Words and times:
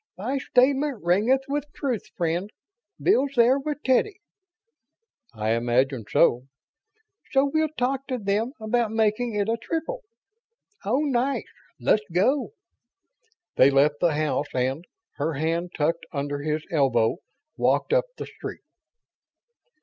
"Thy 0.17 0.39
statement 0.39 1.03
ringeth 1.03 1.41
with 1.47 1.71
truth, 1.73 2.07
friend. 2.17 2.49
Bill's 2.99 3.33
there 3.35 3.59
with 3.59 3.83
Teddy?" 3.83 4.19
"I 5.31 5.51
imagine 5.51 6.05
so." 6.09 6.47
"So 7.29 7.51
we'll 7.53 7.69
talk 7.77 8.07
to 8.07 8.17
them 8.17 8.53
about 8.59 8.89
making 8.91 9.35
it 9.35 9.47
a 9.47 9.57
triple. 9.61 10.01
Oh, 10.83 11.01
nice 11.01 11.43
let's 11.79 12.01
go!" 12.11 12.53
They 13.57 13.69
left 13.69 13.99
the 13.99 14.15
house 14.15 14.47
and, 14.55 14.85
her 15.17 15.33
hand 15.33 15.69
tucked 15.77 16.07
under 16.11 16.41
his 16.41 16.65
elbow, 16.71 17.17
walked 17.55 17.93
up 17.93 18.05
the 18.17 18.25
street. 18.25 18.61